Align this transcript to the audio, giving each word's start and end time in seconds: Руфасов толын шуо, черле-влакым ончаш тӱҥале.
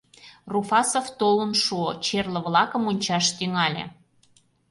Руфасов 0.51 1.05
толын 1.19 1.51
шуо, 1.63 1.89
черле-влакым 2.05 2.83
ончаш 2.91 3.25
тӱҥале. 3.37 3.83